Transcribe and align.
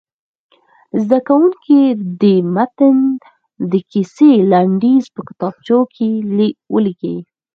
زده 1.01 1.19
کوونکي 1.27 1.79
دې 1.93 1.97
د 2.21 2.23
متن 2.55 2.97
د 3.71 3.73
کیسې 3.91 4.31
لنډیز 4.51 5.03
په 5.13 5.21
کتابچو 5.27 5.77
کې 5.95 6.09
ولیکي. 6.73 7.17